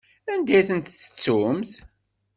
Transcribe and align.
Anda 0.31 0.53
i 0.59 0.61
tent-tettumt? 0.67 1.71